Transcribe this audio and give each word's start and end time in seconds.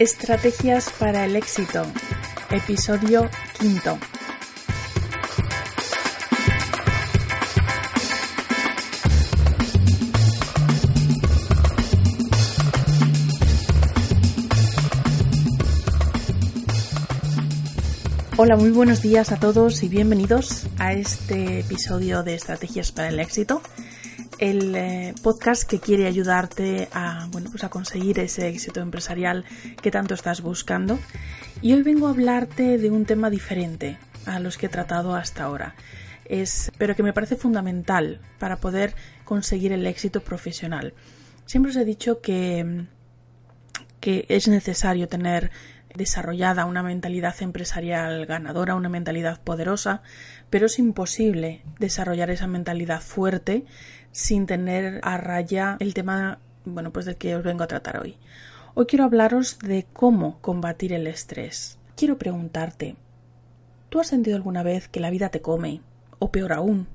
Estrategias 0.00 0.90
para 0.98 1.24
el 1.24 1.36
éxito. 1.36 1.82
Episodio 2.50 3.30
quinto. 3.60 3.96
Hola, 18.36 18.56
muy 18.56 18.70
buenos 18.70 19.00
días 19.00 19.30
a 19.30 19.38
todos 19.38 19.84
y 19.84 19.88
bienvenidos 19.88 20.66
a 20.78 20.92
este 20.92 21.60
episodio 21.60 22.24
de 22.24 22.34
Estrategias 22.34 22.90
para 22.90 23.10
el 23.10 23.20
éxito 23.20 23.62
el 24.50 24.76
eh, 24.76 25.14
podcast 25.22 25.62
que 25.64 25.80
quiere 25.80 26.06
ayudarte 26.06 26.90
a, 26.92 27.28
bueno, 27.30 27.48
pues 27.50 27.64
a 27.64 27.70
conseguir 27.70 28.18
ese 28.18 28.46
éxito 28.46 28.80
empresarial 28.80 29.46
que 29.80 29.90
tanto 29.90 30.12
estás 30.12 30.42
buscando. 30.42 30.98
Y 31.62 31.72
hoy 31.72 31.82
vengo 31.82 32.08
a 32.08 32.10
hablarte 32.10 32.76
de 32.76 32.90
un 32.90 33.06
tema 33.06 33.30
diferente 33.30 33.96
a 34.26 34.40
los 34.40 34.58
que 34.58 34.66
he 34.66 34.68
tratado 34.68 35.14
hasta 35.14 35.44
ahora. 35.44 35.74
Es, 36.26 36.70
pero 36.76 36.94
que 36.94 37.02
me 37.02 37.14
parece 37.14 37.36
fundamental 37.36 38.20
para 38.38 38.58
poder 38.58 38.94
conseguir 39.24 39.72
el 39.72 39.86
éxito 39.86 40.20
profesional. 40.20 40.92
Siempre 41.46 41.70
os 41.70 41.76
he 41.76 41.86
dicho 41.86 42.20
que, 42.20 42.84
que 44.00 44.26
es 44.28 44.46
necesario 44.48 45.08
tener 45.08 45.52
desarrollada 45.94 46.66
una 46.66 46.82
mentalidad 46.82 47.34
empresarial 47.40 48.26
ganadora, 48.26 48.74
una 48.74 48.88
mentalidad 48.88 49.40
poderosa, 49.40 50.02
pero 50.50 50.66
es 50.66 50.78
imposible 50.78 51.62
desarrollar 51.78 52.30
esa 52.30 52.46
mentalidad 52.46 53.00
fuerte 53.00 53.64
sin 54.14 54.46
tener 54.46 55.00
a 55.02 55.16
raya 55.16 55.76
el 55.80 55.92
tema, 55.92 56.38
bueno, 56.64 56.92
pues 56.92 57.04
del 57.04 57.16
que 57.16 57.34
os 57.34 57.42
vengo 57.42 57.64
a 57.64 57.66
tratar 57.66 58.00
hoy. 58.00 58.16
Hoy 58.74 58.86
quiero 58.86 59.04
hablaros 59.04 59.58
de 59.58 59.86
cómo 59.92 60.40
combatir 60.40 60.92
el 60.92 61.08
estrés. 61.08 61.78
Quiero 61.96 62.16
preguntarte, 62.16 62.94
¿tú 63.88 63.98
has 63.98 64.06
sentido 64.06 64.36
alguna 64.36 64.62
vez 64.62 64.86
que 64.86 65.00
la 65.00 65.10
vida 65.10 65.30
te 65.30 65.42
come? 65.42 65.80
O 66.20 66.30
peor 66.30 66.52
aún, 66.52 66.86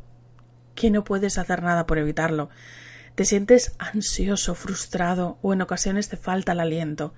que 0.76 0.92
no 0.92 1.04
puedes 1.04 1.38
hacer 1.38 1.62
nada 1.62 1.86
por 1.86 1.98
evitarlo. 1.98 2.50
Te 3.16 3.26
sientes 3.26 3.74
ansioso, 3.80 4.56
frustrado 4.56 5.38
o 5.42 5.52
en 5.52 5.62
ocasiones 5.62 6.08
te 6.08 6.16
falta 6.16 6.54
el 6.54 6.62
aliento. 6.62 7.14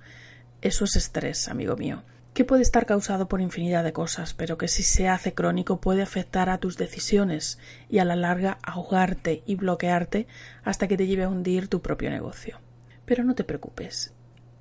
Eso 0.62 0.84
es 0.84 0.96
estrés, 0.96 1.46
amigo 1.46 1.76
mío 1.76 2.02
que 2.34 2.44
puede 2.44 2.62
estar 2.62 2.86
causado 2.86 3.28
por 3.28 3.40
infinidad 3.40 3.84
de 3.84 3.92
cosas, 3.92 4.32
pero 4.32 4.56
que 4.56 4.68
si 4.68 4.82
se 4.82 5.08
hace 5.08 5.34
crónico 5.34 5.80
puede 5.80 6.02
afectar 6.02 6.48
a 6.48 6.58
tus 6.58 6.76
decisiones 6.78 7.58
y 7.90 7.98
a 7.98 8.04
la 8.04 8.16
larga 8.16 8.58
ahogarte 8.62 9.42
y 9.44 9.56
bloquearte 9.56 10.26
hasta 10.64 10.88
que 10.88 10.96
te 10.96 11.06
lleve 11.06 11.24
a 11.24 11.28
hundir 11.28 11.68
tu 11.68 11.82
propio 11.82 12.10
negocio. 12.10 12.58
Pero 13.04 13.24
no 13.24 13.34
te 13.34 13.44
preocupes, 13.44 14.14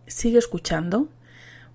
sigue 0.06 0.38
escuchando 0.38 1.08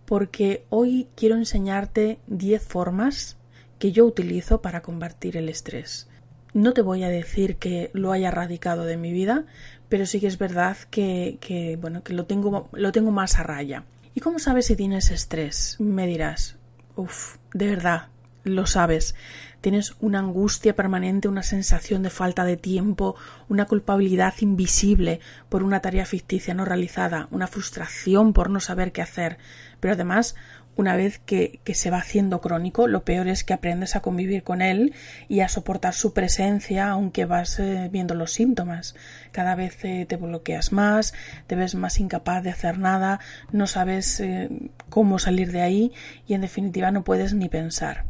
porque 0.05 0.65
hoy 0.69 1.09
quiero 1.17 1.37
enseñarte 1.37 2.19
10 2.27 2.63
formas 2.63 3.37
que 3.79 3.93
yo 3.93 4.05
utilizo 4.05 4.61
para 4.61 4.83
combatir 4.83 5.37
el 5.37 5.49
estrés. 5.49 6.09
No 6.53 6.73
te 6.73 6.83
voy 6.83 7.03
a 7.03 7.09
decir 7.09 7.57
que 7.57 7.91
lo 7.93 8.13
haya 8.13 8.29
erradicado 8.29 8.85
de 8.85 8.97
mi 8.97 9.13
vida, 9.13 9.45
pero 9.89 10.07
sí 10.07 10.21
que 10.21 10.27
es 10.27 10.39
verdad 10.39 10.77
que, 10.91 11.39
que 11.41 11.77
bueno, 11.77 12.03
que 12.03 12.15
lo 12.15 12.25
tengo, 12.25 12.69
lo 12.73 12.93
tengo 12.93 13.11
más 13.11 13.39
a 13.39 13.43
raya. 13.43 13.85
¿Y 14.17 14.21
cómo 14.21 14.39
sabes 14.39 14.65
si 14.65 14.77
tienes 14.77 15.11
estrés? 15.11 15.77
Me 15.79 16.07
dirás, 16.07 16.57
uff, 16.95 17.37
de 17.53 17.69
verdad, 17.69 18.09
lo 18.45 18.65
sabes. 18.65 19.15
Tienes 19.61 19.95
una 20.01 20.21
angustia 20.21 20.75
permanente, 20.75 21.29
una 21.29 21.43
sensación 21.43 22.03
de 22.03 22.09
falta 22.09 22.47
de 22.47 22.57
tiempo, 22.57 23.17
una 23.51 23.67
culpabilidad 23.67 24.33
invisible 24.41 25.21
por 25.51 25.63
una 25.63 25.81
tarea 25.81 26.07
ficticia 26.07 26.55
no 26.55 26.65
realizada, 26.65 27.29
una 27.31 27.47
frustración 27.47 28.33
por 28.33 28.49
no 28.49 28.61
saber 28.61 28.91
qué 28.91 29.03
hacer, 29.03 29.37
pero 29.81 29.93
además 29.93 30.35
una 30.77 30.95
vez 30.95 31.19
que, 31.19 31.61
se 31.73 31.91
va 31.91 31.99
haciendo 31.99 32.41
crónico, 32.41 32.87
lo 32.87 33.05
peor 33.05 33.29
es 33.29 33.45
que 33.45 33.55
aprendes 33.55 33.97
a 33.97 34.01
convivir 34.01 34.43
con 34.43 34.61
él 34.61 34.95
y 35.29 35.41
a 35.41 35.49
soportar 35.49 35.95
su 35.95 36.13
presencia 36.13 36.91
aunque 36.91 37.25
vas 37.25 37.59
eh, 37.59 37.89
viendo 37.91 38.15
los 38.15 38.33
síntomas. 38.33 38.95
Cada 39.33 39.55
vez 39.55 39.83
eh, 39.85 40.07
te 40.07 40.17
bloqueas 40.17 40.73
más, 40.73 41.15
te 41.47 41.57
ves 41.57 41.75
más 41.75 41.99
incapaz 41.99 42.43
de 42.43 42.51
hacer 42.51 42.79
nada, 42.79 43.21
no 43.53 43.67
sabes 43.67 44.21
eh, 44.21 44.51
cómo 44.91 45.19
salir 45.19 45.51
de 45.51 45.63
ahí 45.63 45.93
y 46.27 46.35
en 46.35 46.43
definitiva 46.43 46.91
no 46.91 47.05
puedes 47.05 47.33
ni 47.33 47.49
pensar. 47.49 48.05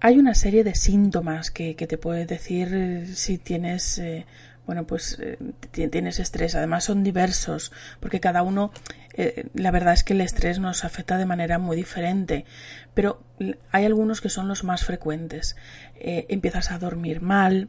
Hay 0.00 0.18
una 0.18 0.34
serie 0.34 0.64
de 0.64 0.74
síntomas 0.74 1.50
que, 1.50 1.76
que 1.76 1.86
te 1.86 1.96
puedes 1.96 2.26
decir 2.26 3.06
si 3.14 3.38
tienes 3.38 4.02
bueno, 4.66 4.86
pues 4.86 5.18
eh, 5.20 5.38
tienes 5.70 6.18
estrés. 6.18 6.54
Además 6.54 6.84
son 6.84 7.02
diversos, 7.02 7.72
porque 8.00 8.20
cada 8.20 8.42
uno, 8.42 8.72
eh, 9.14 9.46
la 9.54 9.70
verdad 9.70 9.94
es 9.94 10.04
que 10.04 10.14
el 10.14 10.20
estrés 10.20 10.58
nos 10.58 10.84
afecta 10.84 11.18
de 11.18 11.26
manera 11.26 11.58
muy 11.58 11.76
diferente, 11.76 12.44
pero 12.94 13.22
hay 13.70 13.84
algunos 13.84 14.20
que 14.20 14.28
son 14.28 14.48
los 14.48 14.64
más 14.64 14.84
frecuentes. 14.84 15.56
Eh, 15.96 16.26
empiezas 16.28 16.70
a 16.70 16.78
dormir 16.78 17.20
mal, 17.20 17.68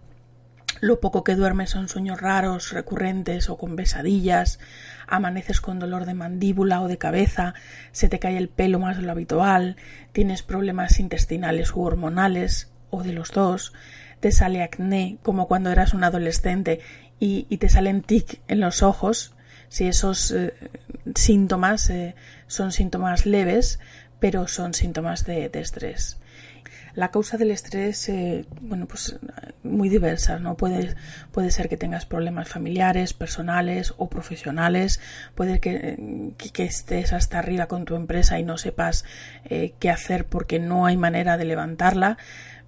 lo 0.81 0.99
poco 0.99 1.23
que 1.23 1.35
duermes 1.35 1.69
son 1.69 1.87
sueños 1.87 2.19
raros, 2.19 2.71
recurrentes 2.71 3.49
o 3.49 3.57
con 3.57 3.75
besadillas, 3.75 4.59
amaneces 5.07 5.61
con 5.61 5.79
dolor 5.79 6.05
de 6.05 6.13
mandíbula 6.13 6.81
o 6.81 6.87
de 6.87 6.97
cabeza, 6.97 7.53
se 7.91 8.09
te 8.09 8.19
cae 8.19 8.37
el 8.37 8.49
pelo 8.49 8.79
más 8.79 8.97
de 8.97 9.03
lo 9.03 9.11
habitual, 9.11 9.77
tienes 10.11 10.43
problemas 10.43 10.99
intestinales 10.99 11.73
u 11.73 11.81
hormonales 11.81 12.71
o 12.89 13.03
de 13.03 13.13
los 13.13 13.31
dos, 13.31 13.73
te 14.19 14.31
sale 14.31 14.63
acné 14.63 15.17
como 15.23 15.47
cuando 15.47 15.71
eras 15.71 15.93
un 15.93 16.03
adolescente 16.03 16.79
y, 17.19 17.57
te 17.57 17.69
salen 17.69 18.01
tic 18.01 18.41
en 18.47 18.59
los 18.59 18.83
ojos, 18.83 19.35
si 19.69 19.87
esos 19.87 20.31
eh, 20.31 20.53
síntomas 21.15 21.89
eh, 21.89 22.15
son 22.47 22.71
síntomas 22.71 23.25
leves, 23.25 23.79
pero 24.19 24.47
son 24.47 24.73
síntomas 24.73 25.25
de, 25.25 25.49
estrés. 25.53 26.19
La 26.93 27.11
causa 27.11 27.37
del 27.37 27.51
estrés, 27.51 28.07
eh, 28.07 28.45
bueno, 28.61 28.87
pues 28.87 29.19
muy 29.63 29.89
diversa, 29.89 30.39
¿no? 30.39 30.55
Puede, 30.55 30.95
puede 31.31 31.51
ser 31.51 31.67
que 31.67 31.75
tengas 31.75 32.05
problemas 32.05 32.47
familiares, 32.47 33.13
personales 33.13 33.93
o 33.97 34.09
profesionales, 34.09 35.01
puede 35.35 35.59
que, 35.59 36.33
que, 36.53 36.63
estés 36.63 37.11
hasta 37.11 37.39
arriba 37.39 37.67
con 37.67 37.83
tu 37.83 37.95
empresa 37.95 38.39
y 38.39 38.43
no 38.43 38.57
sepas 38.57 39.03
qué 39.43 39.89
hacer 39.89 40.25
porque 40.25 40.59
no 40.59 40.85
hay 40.85 40.95
manera 40.95 41.37
de 41.37 41.45
levantarla, 41.45 42.17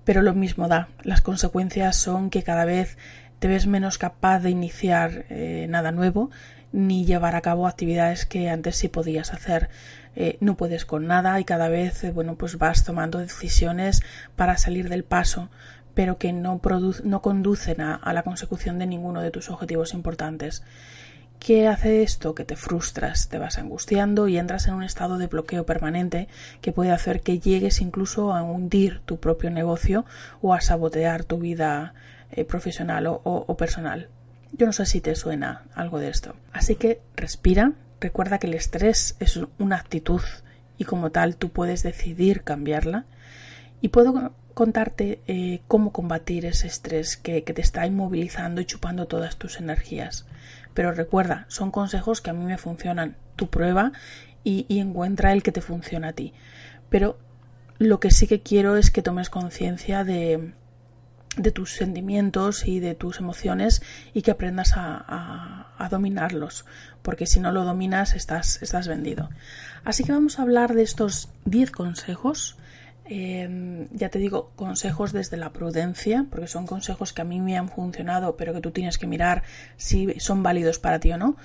pero 0.08 0.22
lo 0.22 0.34
mismo 0.34 0.70
da. 0.70 0.88
Las 1.04 1.20
consecuencias 1.20 1.98
son 1.98 2.30
que 2.30 2.42
cada 2.42 2.64
vez 2.64 2.98
te 3.40 3.50
ves 3.50 3.68
menos 3.68 3.98
capaz 3.98 4.40
de 4.40 4.50
iniciar 4.50 5.26
eh, 5.30 5.68
nada 5.70 5.92
nuevo 5.92 6.32
ni 6.72 7.06
llevar 7.06 7.36
a 7.36 7.42
cabo 7.42 7.68
actividades 7.68 8.26
que 8.26 8.50
antes 8.50 8.78
sí 8.78 8.88
podías 8.88 9.34
hacer. 9.34 9.68
Eh, 10.16 10.38
no 10.40 10.56
puedes 10.56 10.86
con 10.86 11.08
nada 11.08 11.38
y 11.42 11.44
cada 11.44 11.68
vez 11.68 12.06
eh, 12.06 12.12
bueno 12.12 12.36
pues 12.36 12.58
vas 12.58 12.86
tomando 12.86 13.20
decisiones 13.20 14.02
para 14.38 14.58
salir 14.58 14.88
del 14.88 15.04
paso 15.04 15.50
pero 15.94 16.18
que 16.18 16.32
no, 16.32 16.62
no 17.04 17.22
conducen 17.22 17.82
a, 17.82 17.96
a 17.96 18.14
la 18.14 18.24
consecución 18.24 18.80
de 18.80 18.88
ninguno 18.88 19.22
de 19.22 19.32
tus 19.32 19.50
objetivos 19.50 19.94
importantes. 19.94 20.64
¿Qué 21.40 21.68
hace 21.68 22.04
esto? 22.04 22.36
Que 22.36 22.44
te 22.44 22.56
frustras, 22.56 23.30
te 23.30 23.38
vas 23.38 23.58
angustiando 23.58 24.28
y 24.28 24.38
entras 24.38 24.68
en 24.68 24.74
un 24.74 24.84
estado 24.84 25.18
de 25.18 25.28
bloqueo 25.28 25.66
permanente 25.66 26.28
que 26.62 26.72
puede 26.72 26.92
hacer 26.92 27.22
que 27.22 27.40
llegues 27.40 27.80
incluso 27.80 28.34
a 28.34 28.44
hundir 28.44 29.02
tu 29.06 29.20
propio 29.20 29.50
negocio 29.50 30.06
o 30.42 30.54
a 30.54 30.62
sabotear 30.62 31.24
tu 31.24 31.38
vida 31.38 31.94
eh, 32.32 32.44
profesional 32.44 33.08
o 33.08 33.58
personal. 33.58 34.10
Yo 34.54 34.66
no 34.66 34.74
sé 34.74 34.86
si 34.86 35.02
te 35.02 35.16
suena 35.16 35.64
algo 35.74 36.00
de 36.00 36.10
esto. 36.10 36.36
Así 36.52 36.76
que 36.76 37.02
respira, 37.16 37.74
recuerda 38.00 38.40
que 38.40 38.48
el 38.48 38.54
estrés 38.54 39.16
es 39.20 39.40
una 39.60 39.78
actitud 39.78 40.22
y 40.78 40.86
como 40.86 41.12
tal 41.12 41.36
tú 41.36 41.50
puedes 41.50 41.84
decidir 41.84 42.44
cambiarla. 42.44 43.06
Y 43.82 43.90
puedo 43.90 44.34
contarte 44.54 45.22
eh, 45.28 45.62
cómo 45.68 45.92
combatir 45.92 46.46
ese 46.46 46.68
estrés 46.68 47.18
que, 47.18 47.42
te 47.42 47.62
está 47.62 47.86
inmovilizando 47.86 48.62
y 48.62 48.66
chupando 48.66 49.08
todas 49.08 49.38
tus 49.38 49.60
energías. 49.60 50.26
Pero 50.78 50.92
recuerda, 50.92 51.48
son 51.48 51.72
consejos 51.72 52.22
que 52.22 52.30
a 52.30 52.34
mí 52.34 52.46
me 52.46 52.60
funcionan. 52.60 53.18
Tu 53.36 53.50
prueba 53.50 53.94
y, 54.44 54.68
encuentra 54.80 55.34
el 55.34 55.42
que 55.42 55.52
te 55.52 55.62
funciona 55.62 56.10
a 56.10 56.14
ti. 56.14 56.34
Pero 56.88 57.18
lo 57.80 58.00
que 58.00 58.12
sí 58.12 58.28
que 58.28 58.44
quiero 58.44 58.78
es 58.78 58.92
que 58.92 59.02
tomes 59.02 59.32
conciencia 59.32 60.04
de, 60.04 60.54
de 61.36 61.52
tus 61.52 61.74
sentimientos 61.74 62.68
y 62.68 62.80
de 62.80 62.94
tus 62.94 63.18
emociones 63.18 63.82
y 64.14 64.22
que 64.22 64.30
aprendas 64.30 64.74
a, 64.76 65.74
a, 65.80 65.90
dominarlos, 65.90 66.64
porque 67.02 67.26
si 67.26 67.40
no 67.40 67.52
lo 67.52 67.64
dominas 67.64 68.14
estás, 68.14 68.62
estás 68.62 68.88
vendido. 68.88 69.32
Así 69.84 70.04
que 70.04 70.12
vamos 70.12 70.38
a 70.38 70.44
hablar 70.44 70.76
de 70.76 70.84
estos 70.84 71.30
10 71.46 71.72
consejos. 71.72 72.56
Em, 73.10 73.88
ya 73.92 74.10
te 74.10 74.20
digo, 74.20 74.52
consejos 74.56 75.14
desde 75.14 75.38
la 75.38 75.54
prudencia, 75.54 76.26
porque 76.30 76.48
son 76.48 76.68
consejos 76.68 77.14
que 77.14 77.22
a 77.22 77.26
mí 77.26 77.40
me 77.40 77.58
han 77.58 77.70
funcionado, 77.70 78.36
pero 78.36 78.54
que 78.54 78.62
tú 78.62 78.72
tienes 78.72 78.98
que 78.98 79.08
mirar 79.08 79.44
si 79.78 80.20
son 80.20 80.44
válidos 80.44 80.78
para 80.80 81.00
ti 81.00 81.12
o 81.12 81.18
no, 81.18 81.38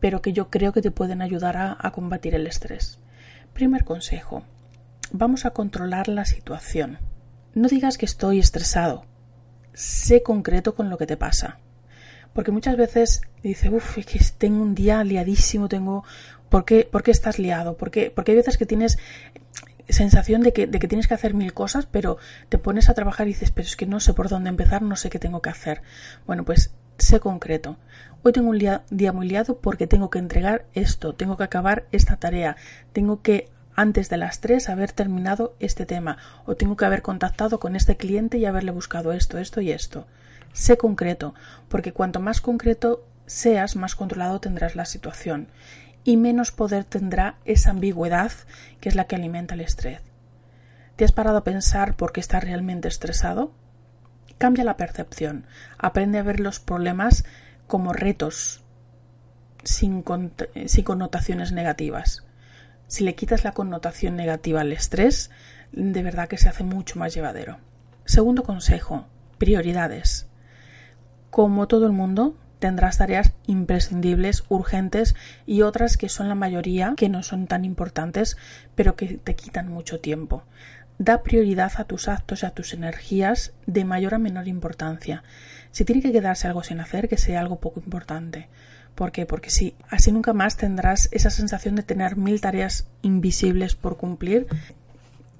pero 0.00 0.22
que 0.22 0.32
yo 0.32 0.50
creo 0.50 0.72
que 0.72 0.82
te 0.82 0.90
pueden 0.90 1.22
ayudar 1.22 1.56
a, 1.56 1.76
a 1.78 1.92
combatir 1.92 2.34
el 2.34 2.46
estrés. 2.46 2.98
Primer 3.52 3.84
consejo, 3.84 4.42
vamos 5.12 5.44
a 5.44 5.50
controlar 5.50 6.08
la 6.08 6.24
situación. 6.24 6.98
No 7.54 7.68
digas 7.68 7.96
que 7.96 8.06
estoy 8.06 8.40
estresado, 8.40 9.06
sé 9.72 10.22
concreto 10.22 10.74
con 10.74 10.90
lo 10.90 10.98
que 10.98 11.06
te 11.06 11.16
pasa. 11.16 11.58
Porque 12.32 12.50
muchas 12.50 12.76
veces 12.76 13.20
dice, 13.42 13.70
uff, 13.70 13.98
es 13.98 14.06
que 14.06 14.18
tengo 14.36 14.62
un 14.62 14.74
día 14.74 15.04
liadísimo, 15.04 15.68
tengo... 15.68 16.04
¿Por 16.48 16.64
qué, 16.64 16.88
¿por 16.90 17.02
qué 17.02 17.10
estás 17.10 17.38
liado? 17.38 17.76
Porque, 17.76 18.12
porque 18.14 18.32
hay 18.32 18.36
veces 18.36 18.58
que 18.58 18.66
tienes 18.66 18.98
sensación 19.92 20.42
de 20.42 20.52
que, 20.52 20.66
de 20.66 20.78
que 20.78 20.88
tienes 20.88 21.08
que 21.08 21.14
hacer 21.14 21.34
mil 21.34 21.52
cosas, 21.52 21.86
pero 21.86 22.18
te 22.48 22.58
pones 22.58 22.88
a 22.88 22.94
trabajar 22.94 23.26
y 23.26 23.30
dices, 23.30 23.50
pero 23.50 23.66
es 23.66 23.76
que 23.76 23.86
no 23.86 24.00
sé 24.00 24.14
por 24.14 24.28
dónde 24.28 24.50
empezar, 24.50 24.82
no 24.82 24.96
sé 24.96 25.10
qué 25.10 25.18
tengo 25.18 25.42
que 25.42 25.50
hacer. 25.50 25.82
Bueno, 26.26 26.44
pues 26.44 26.74
sé 26.98 27.20
concreto. 27.20 27.76
Hoy 28.22 28.32
tengo 28.32 28.50
un 28.50 28.58
día 28.58 29.12
muy 29.12 29.28
liado 29.28 29.58
porque 29.58 29.86
tengo 29.86 30.10
que 30.10 30.18
entregar 30.18 30.64
esto, 30.72 31.14
tengo 31.14 31.36
que 31.36 31.44
acabar 31.44 31.86
esta 31.92 32.16
tarea, 32.16 32.56
tengo 32.92 33.20
que 33.20 33.50
antes 33.76 34.08
de 34.08 34.16
las 34.16 34.40
3 34.40 34.68
haber 34.68 34.92
terminado 34.92 35.56
este 35.58 35.84
tema 35.84 36.18
o 36.46 36.54
tengo 36.54 36.76
que 36.76 36.84
haber 36.84 37.02
contactado 37.02 37.58
con 37.58 37.76
este 37.76 37.96
cliente 37.96 38.38
y 38.38 38.46
haberle 38.46 38.70
buscado 38.70 39.12
esto, 39.12 39.38
esto 39.38 39.60
y 39.60 39.72
esto. 39.72 40.06
Sé 40.52 40.76
concreto, 40.76 41.34
porque 41.68 41.92
cuanto 41.92 42.20
más 42.20 42.40
concreto 42.40 43.04
seas, 43.26 43.74
más 43.74 43.96
controlado 43.96 44.40
tendrás 44.40 44.76
la 44.76 44.84
situación 44.84 45.48
y 46.04 46.16
menos 46.16 46.52
poder 46.52 46.84
tendrá 46.84 47.36
esa 47.44 47.70
ambigüedad 47.70 48.30
que 48.80 48.88
es 48.88 48.94
la 48.94 49.04
que 49.04 49.16
alimenta 49.16 49.54
el 49.54 49.62
estrés. 49.62 50.00
¿Te 50.96 51.04
has 51.04 51.12
parado 51.12 51.38
a 51.38 51.44
pensar 51.44 51.96
por 51.96 52.12
qué 52.12 52.20
estás 52.20 52.44
realmente 52.44 52.86
estresado? 52.86 53.52
Cambia 54.38 54.64
la 54.64 54.76
percepción, 54.76 55.46
aprende 55.78 56.18
a 56.18 56.22
ver 56.22 56.38
los 56.40 56.60
problemas 56.60 57.24
como 57.66 57.92
retos 57.92 58.62
sin, 59.64 60.04
sin 60.66 60.84
connotaciones 60.84 61.52
negativas. 61.52 62.24
Si 62.86 63.02
le 63.02 63.14
quitas 63.14 63.44
la 63.44 63.52
connotación 63.52 64.14
negativa 64.14 64.60
al 64.60 64.72
estrés, 64.72 65.30
de 65.72 66.02
verdad 66.02 66.28
que 66.28 66.38
se 66.38 66.48
hace 66.48 66.62
mucho 66.62 66.98
más 66.98 67.14
llevadero. 67.14 67.58
Segundo 68.04 68.44
consejo, 68.44 69.06
prioridades. 69.38 70.28
Como 71.30 71.66
todo 71.66 71.86
el 71.86 71.92
mundo, 71.92 72.36
tendrás 72.58 72.98
tareas 72.98 73.32
imprescindibles, 73.46 74.44
urgentes 74.48 75.14
y 75.46 75.62
otras 75.62 75.96
que 75.96 76.08
son 76.08 76.28
la 76.28 76.34
mayoría 76.34 76.94
que 76.96 77.08
no 77.08 77.22
son 77.22 77.46
tan 77.46 77.64
importantes, 77.64 78.36
pero 78.74 78.96
que 78.96 79.18
te 79.18 79.34
quitan 79.34 79.68
mucho 79.68 80.00
tiempo. 80.00 80.44
Da 80.98 81.22
prioridad 81.22 81.72
a 81.76 81.84
tus 81.84 82.08
actos 82.08 82.42
y 82.42 82.46
a 82.46 82.50
tus 82.50 82.72
energías 82.72 83.52
de 83.66 83.84
mayor 83.84 84.14
a 84.14 84.18
menor 84.18 84.48
importancia. 84.48 85.24
Si 85.72 85.84
tiene 85.84 86.02
que 86.02 86.12
quedarse 86.12 86.46
algo 86.46 86.62
sin 86.62 86.80
hacer, 86.80 87.08
que 87.08 87.18
sea 87.18 87.40
algo 87.40 87.58
poco 87.58 87.80
importante. 87.80 88.48
¿Por 88.94 89.10
qué? 89.10 89.26
Porque 89.26 89.50
sí, 89.50 89.74
así 89.90 90.12
nunca 90.12 90.32
más 90.32 90.56
tendrás 90.56 91.08
esa 91.10 91.30
sensación 91.30 91.74
de 91.74 91.82
tener 91.82 92.16
mil 92.16 92.40
tareas 92.40 92.86
invisibles 93.02 93.74
por 93.74 93.96
cumplir 93.96 94.46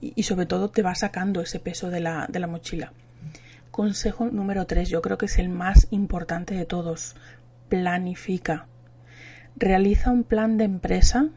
y, 0.01 0.25
sobre 0.25 0.47
todo 0.47 0.71
te 0.71 0.83
va 0.83 0.95
sacando 0.95 1.41
ese 1.41 1.61
peso 1.61 1.89
de 1.89 2.01
la, 2.01 2.27
de 2.29 2.41
la 2.41 2.49
mochila. 2.49 2.93
Consejo 3.75 4.27
número 4.27 4.67
3, 4.69 4.89
yo 4.89 5.03
creo 5.03 5.19
que 5.19 5.27
es 5.27 5.37
el 5.37 5.49
más 5.49 5.89
importante 5.91 6.55
de 6.55 6.65
todos. 6.65 7.17
Planifica. 7.69 8.69
Realiza 9.57 10.13
un 10.13 10.23
plan 10.23 10.59
de 10.59 10.63
empresa, 10.63 11.31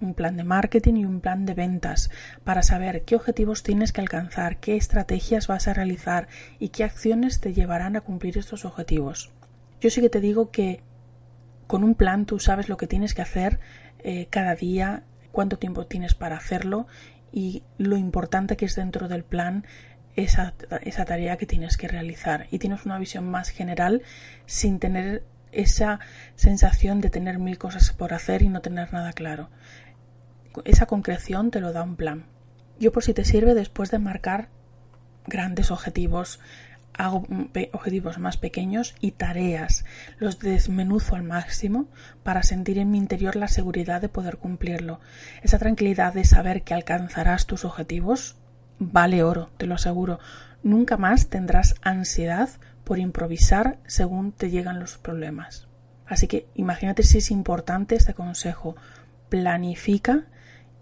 un 0.00 0.14
plan 0.14 0.36
de 0.36 0.44
marketing 0.44 0.94
y 0.94 1.04
un 1.04 1.20
plan 1.20 1.44
de 1.44 1.54
ventas 1.54 2.08
para 2.44 2.62
saber 2.62 3.02
qué 3.02 3.16
objetivos 3.16 3.64
tienes 3.64 3.92
que 3.92 4.00
alcanzar, 4.00 4.60
qué 4.60 4.76
estrategias 4.76 5.48
vas 5.48 5.66
a 5.66 5.74
realizar 5.74 6.28
y 6.60 6.68
qué 6.68 6.84
acciones 6.84 7.40
te 7.40 7.52
llevarán 7.52 7.96
a 7.96 8.02
cumplir 8.02 8.38
estos 8.38 8.64
objetivos. 8.64 9.32
Yo 9.80 9.90
sí 9.90 10.00
que 10.00 10.08
te 10.08 10.20
digo 10.20 10.52
que 10.52 10.84
con 11.66 11.82
un 11.82 11.96
plan 11.96 12.26
tú 12.26 12.38
sabes 12.38 12.68
lo 12.68 12.76
que 12.76 12.86
tienes 12.86 13.12
que 13.12 13.22
hacer 13.22 13.58
eh, 14.04 14.28
cada 14.30 14.54
día, 14.54 15.02
cuánto 15.32 15.58
tiempo 15.58 15.84
tienes 15.84 16.14
para 16.14 16.36
hacerlo 16.36 16.86
y 17.32 17.64
lo 17.76 17.96
importante 17.96 18.56
que 18.56 18.66
es 18.66 18.76
dentro 18.76 19.08
del 19.08 19.24
plan 19.24 19.64
esa, 20.16 20.54
esa 20.82 21.04
tarea 21.04 21.36
que 21.36 21.46
tienes 21.46 21.76
que 21.76 21.88
realizar. 21.88 22.46
Y 22.50 22.58
tienes 22.58 22.84
una 22.84 22.98
visión 22.98 23.30
más 23.30 23.50
general 23.50 24.02
sin 24.46 24.78
tener 24.78 25.24
esa 25.52 26.00
sensación 26.34 27.00
de 27.00 27.10
tener 27.10 27.38
mil 27.38 27.58
cosas 27.58 27.92
por 27.92 28.14
hacer 28.14 28.42
y 28.42 28.48
no 28.48 28.60
tener 28.60 28.92
nada 28.92 29.12
claro. 29.12 29.50
Esa 30.64 30.86
concreción 30.86 31.50
te 31.50 31.60
lo 31.60 31.72
da 31.72 31.82
un 31.82 31.96
plan. 31.96 32.24
Yo 32.78 32.92
por 32.92 33.04
si 33.04 33.14
te 33.14 33.24
sirve 33.24 33.54
después 33.54 33.90
de 33.90 33.98
marcar 33.98 34.48
grandes 35.26 35.70
objetivos, 35.70 36.40
hago 36.94 37.26
objetivos 37.72 38.18
más 38.18 38.36
pequeños 38.36 38.94
y 39.00 39.12
tareas. 39.12 39.84
Los 40.18 40.38
desmenuzo 40.38 41.14
al 41.14 41.22
máximo 41.22 41.86
para 42.22 42.42
sentir 42.42 42.78
en 42.78 42.90
mi 42.90 42.98
interior 42.98 43.36
la 43.36 43.48
seguridad 43.48 44.00
de 44.00 44.08
poder 44.08 44.38
cumplirlo. 44.38 45.00
Esa 45.42 45.58
tranquilidad 45.58 46.12
de 46.12 46.24
saber 46.24 46.62
que 46.62 46.74
alcanzarás 46.74 47.46
tus 47.46 47.64
objetivos 47.64 48.36
vale 48.90 49.22
oro, 49.22 49.50
te 49.56 49.66
lo 49.66 49.74
aseguro. 49.74 50.18
Nunca 50.62 50.96
más 50.96 51.28
tendrás 51.28 51.74
ansiedad 51.82 52.48
por 52.84 52.98
improvisar 52.98 53.78
según 53.86 54.32
te 54.32 54.50
llegan 54.50 54.80
los 54.80 54.98
problemas. 54.98 55.68
Así 56.06 56.26
que 56.26 56.46
imagínate 56.54 57.02
si 57.02 57.18
es 57.18 57.30
importante 57.30 57.94
este 57.94 58.14
consejo. 58.14 58.76
Planifica 59.28 60.24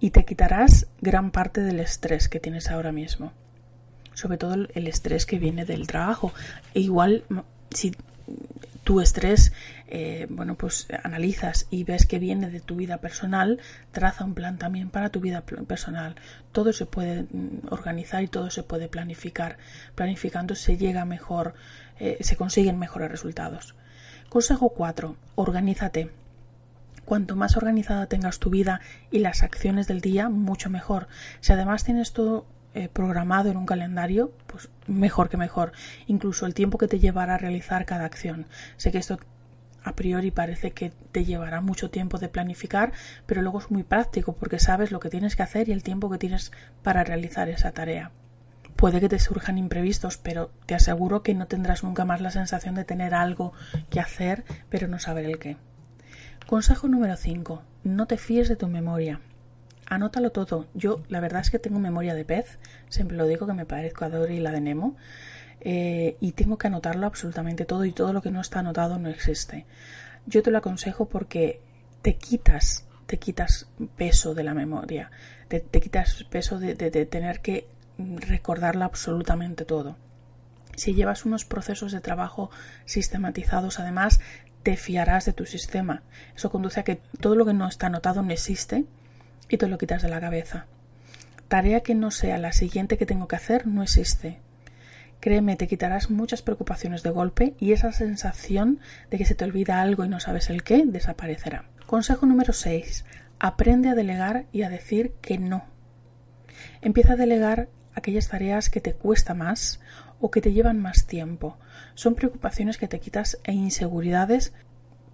y 0.01 0.11
te 0.11 0.25
quitarás 0.25 0.89
gran 1.01 1.31
parte 1.31 1.61
del 1.61 1.81
estrés 1.81 2.29
que 2.29 2.41
tienes 2.41 2.71
ahora 2.71 2.91
mismo 2.91 3.33
sobre 4.21 4.39
todo 4.39 4.55
el 4.55 4.87
estrés 4.87 5.25
que 5.25 5.39
viene 5.39 5.65
del 5.65 5.87
trabajo. 5.87 6.33
E 6.75 6.81
igual, 6.81 7.25
si 7.71 7.93
tu 8.85 9.01
estrés, 9.01 9.53
eh, 9.91 10.27
bueno, 10.31 10.55
pues 10.55 10.87
analizas 11.03 11.67
y 11.69 11.83
ves 11.83 12.07
que 12.07 12.21
viene 12.21 12.49
de 12.49 12.61
tu 12.61 12.77
vida 12.77 12.99
personal, 12.99 13.61
traza 13.91 14.25
un 14.25 14.35
plan 14.35 14.57
también 14.57 14.89
para 14.89 15.11
tu 15.11 15.21
vida 15.21 15.43
personal. 15.43 16.15
Todo 16.53 16.73
se 16.73 16.87
puede 16.87 17.25
mm, 17.25 17.69
organizar 17.71 18.23
y 18.23 18.29
todo 18.29 18.51
se 18.51 18.63
puede 18.63 18.89
planificar. 18.89 19.59
Planificando 19.97 20.55
se 20.55 20.77
llega 20.77 21.05
mejor, 21.05 21.55
eh, 21.99 22.19
se 22.21 22.37
consiguen 22.37 22.79
mejores 22.79 23.11
resultados. 23.11 23.75
Consejo 24.29 24.69
4. 24.69 25.17
Organízate. 25.35 26.11
Cuanto 27.05 27.35
más 27.35 27.57
organizada 27.57 28.07
tengas 28.07 28.39
tu 28.39 28.51
vida 28.51 28.81
y 29.11 29.19
las 29.19 29.43
acciones 29.43 29.89
del 29.89 30.01
día, 30.01 30.29
mucho 30.29 30.71
mejor. 30.71 31.09
Si 31.41 31.53
además 31.53 31.83
tienes 31.83 32.13
todo 32.13 32.47
eh, 32.73 32.89
programado 32.89 33.51
en 33.51 33.57
un 33.57 33.67
calendario, 33.67 34.31
pues 34.47 34.69
mejor 34.87 35.29
que 35.29 35.37
mejor. 35.37 35.73
Incluso 36.07 36.47
el 36.47 36.55
tiempo 36.55 36.79
que 36.79 36.87
te 36.87 37.01
llevará 37.01 37.35
a 37.35 37.39
realizar 37.39 37.85
cada 37.85 38.05
acción. 38.05 38.47
Sé 38.77 38.93
que 38.93 38.99
esto 38.99 39.19
a 39.83 39.95
priori 39.95 40.31
parece 40.31 40.73
que 40.73 40.93
te 41.13 41.25
llevará 41.25 41.61
mucho 41.61 41.91
tiempo 41.91 42.19
de 42.19 42.29
planificar, 42.29 42.93
pero 43.27 43.43
luego 43.43 43.61
es 43.61 43.71
muy 43.71 43.83
práctico 43.83 44.35
porque 44.35 44.59
sabes 44.59 44.91
lo 44.91 45.01
que 45.01 45.11
tienes 45.11 45.37
que 45.37 45.43
hacer 45.43 45.69
y 45.69 45.73
el 45.73 45.83
tiempo 45.83 46.11
que 46.11 46.19
tienes 46.19 46.53
para 46.83 47.05
realizar 47.05 47.49
esa 47.49 47.73
tarea. 47.73 48.11
Puede 48.77 49.01
que 49.01 49.09
te 49.09 49.19
surjan 49.19 49.59
imprevistos, 49.59 50.17
pero 50.17 50.51
te 50.67 50.75
aseguro 50.75 51.23
que 51.23 51.35
no 51.35 51.47
tendrás 51.47 51.85
nunca 51.85 52.05
más 52.05 52.21
la 52.21 52.31
sensación 52.31 52.75
de 52.75 52.85
tener 52.85 53.15
algo 53.15 53.53
que 53.91 54.01
hacer, 54.01 54.45
pero 54.71 54.89
no 54.89 54.99
saber 54.99 55.27
el 55.27 55.39
qué. 55.39 55.57
Consejo 56.47 56.89
número 56.89 57.17
5. 57.17 57.63
No 57.85 58.07
te 58.07 58.17
fíes 58.17 58.49
de 58.49 58.57
tu 58.57 58.69
memoria 58.69 59.21
anótalo 59.91 60.31
todo. 60.31 60.67
Yo 60.73 61.03
la 61.09 61.21
verdad 61.21 61.43
es 61.43 61.51
que 61.51 61.59
tengo 61.59 61.79
memoria 61.79 62.15
de 62.15 62.25
pez, 62.25 62.59
siempre 62.89 63.17
lo 63.17 63.27
digo 63.27 63.47
que 63.47 63.53
me 63.53 63.67
parezco 63.67 64.07
a 64.07 64.09
Dory 64.09 64.37
y 64.37 64.41
la 64.41 64.53
de 64.53 64.61
Nemo, 64.61 64.97
eh, 65.61 66.17
y 66.21 66.33
tengo 66.33 66.59
que 66.59 66.69
anotarlo 66.69 67.07
absolutamente 67.07 67.65
todo 67.65 67.85
y 67.85 67.93
todo 67.93 68.13
lo 68.13 68.23
que 68.23 68.31
no 68.31 68.41
está 68.41 68.61
anotado 68.61 68.99
no 68.99 69.09
existe. 69.09 69.67
yo 70.27 70.43
te 70.43 70.51
lo 70.51 70.59
aconsejo 70.59 71.07
porque 71.07 71.61
te 72.03 72.17
quitas, 72.17 72.87
te 73.07 73.19
quitas 73.19 73.69
peso 73.97 74.35
de 74.35 74.45
la 74.45 74.55
memoria, 74.55 75.11
te, 75.49 75.63
quitas 75.63 76.25
peso 76.31 76.59
de, 76.59 76.75
de 76.75 77.07
tener 77.07 77.41
que 77.41 77.67
recordarla 77.99 78.87
absolutamente 78.87 79.65
todo. 79.65 79.97
Si 80.77 80.95
llevas 80.95 81.27
unos 81.27 81.45
procesos 81.45 81.93
de 81.93 82.01
trabajo 82.01 82.51
sistematizados, 82.87 83.81
además, 83.81 84.21
te 84.63 84.77
fiarás 84.77 85.25
de 85.25 85.33
tu 85.33 85.47
sistema. 85.47 86.03
Eso 86.37 86.51
conduce 86.51 86.81
a 86.81 86.85
que 86.85 87.01
todo 87.21 87.35
lo 87.35 87.45
que 87.45 87.55
no 87.55 87.67
está 87.67 87.87
anotado 87.87 88.23
no 88.23 88.33
existe 88.33 88.85
y 89.49 89.57
te 89.57 89.67
lo 89.67 89.79
quitas 89.79 90.03
de 90.03 90.09
la 90.09 90.21
cabeza. 90.21 90.67
Tarea 91.49 91.81
que 91.81 91.95
no 91.95 92.11
sea 92.11 92.39
la 92.39 92.53
siguiente 92.53 92.97
que 92.97 93.07
tengo 93.07 93.27
que 93.27 93.37
hacer 93.37 93.67
no 93.67 93.83
existe. 93.83 94.39
Créeme, 95.21 95.57
te 95.57 95.69
quitarás 95.69 96.09
muchas 96.09 96.41
preocupaciones 96.41 97.03
de 97.03 97.11
golpe 97.11 97.55
y 97.59 97.73
esa 97.73 97.93
sensación 97.93 98.81
de 99.11 99.19
que 99.19 99.27
se 99.27 99.35
te 99.35 99.45
olvida 99.45 99.83
algo 99.83 100.05
y 100.05 100.09
no 100.09 100.19
sabes 100.19 100.49
el 100.49 100.63
qué 100.63 100.85
desaparecerá. 100.87 101.65
Consejo 101.87 102.25
número 102.25 102.55
6. 102.55 103.05
Aprende 103.39 103.91
a 103.91 103.95
delegar 103.95 104.47
y 104.51 104.63
a 104.63 104.71
decir 104.71 105.13
que 105.21 105.37
no. 105.37 105.65
Empieza 106.81 107.13
a 107.13 107.17
delegar 107.17 107.69
aquellas 107.95 108.29
tareas 108.29 108.71
que 108.71 108.81
te 108.81 108.95
cuesta 108.95 109.35
más 109.35 109.81
o 110.21 110.31
que 110.31 110.41
te 110.41 110.55
llevan 110.55 110.81
más 110.81 111.07
tiempo. 111.07 111.59
Son 111.95 112.15
preocupaciones 112.15 112.79
que 112.79 112.89
te 112.89 113.01
quitas 113.01 113.39
e 113.45 113.53
inseguridades 113.53 114.55